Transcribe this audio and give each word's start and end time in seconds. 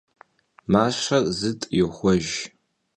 Мащэр 0.71 1.23
зытӀ 1.37 1.67
йохуэж. 1.79 2.27